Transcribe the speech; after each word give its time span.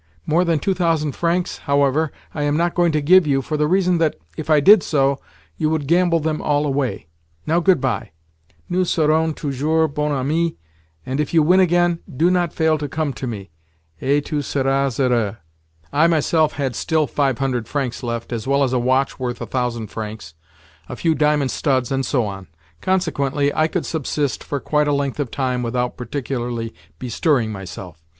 More 0.25 0.43
than 0.43 0.57
two 0.57 0.73
thousand 0.73 1.11
francs, 1.11 1.59
however, 1.69 2.11
I 2.33 2.41
am 2.41 2.57
not 2.57 2.73
going 2.73 2.91
to 2.93 3.03
give 3.03 3.27
you, 3.27 3.43
for 3.43 3.55
the 3.55 3.67
reason 3.67 3.99
that, 3.99 4.15
if 4.35 4.49
I 4.49 4.59
did 4.59 4.81
so, 4.81 5.19
you 5.57 5.69
would 5.69 5.85
gamble 5.85 6.19
them 6.19 6.41
all 6.41 6.65
away. 6.65 7.05
Now 7.45 7.59
good 7.59 7.79
bye. 7.79 8.09
Nous 8.67 8.89
serons 8.89 9.35
toujours 9.35 9.89
bons 9.89 10.13
amis, 10.13 10.53
and 11.05 11.19
if 11.19 11.35
you 11.35 11.43
win 11.43 11.59
again, 11.59 11.99
do 12.11 12.31
not 12.31 12.51
fail 12.51 12.79
to 12.79 12.89
come 12.89 13.13
to 13.13 13.27
me, 13.27 13.51
et 14.01 14.25
tu 14.25 14.41
seras 14.41 14.97
heureux." 14.97 15.37
I 15.93 16.07
myself 16.07 16.53
had 16.53 16.75
still 16.75 17.05
five 17.05 17.37
hundred 17.37 17.67
francs 17.67 18.01
left, 18.01 18.33
as 18.33 18.47
well 18.47 18.63
as 18.63 18.73
a 18.73 18.79
watch 18.79 19.19
worth 19.19 19.39
a 19.39 19.45
thousand 19.45 19.89
francs, 19.91 20.33
a 20.89 20.95
few 20.95 21.13
diamond 21.13 21.51
studs, 21.51 21.91
and 21.91 22.03
so 22.03 22.25
on. 22.25 22.47
Consequently, 22.81 23.53
I 23.53 23.67
could 23.67 23.85
subsist 23.85 24.43
for 24.43 24.59
quite 24.59 24.87
a 24.87 24.93
length 24.93 25.19
of 25.19 25.29
time 25.29 25.61
without 25.61 25.95
particularly 25.95 26.73
bestirring 26.97 27.51
myself. 27.51 28.03